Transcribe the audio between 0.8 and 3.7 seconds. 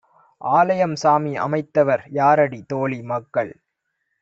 சாமி அமைத்தவர் யாரடி? தோழி- மக்கள்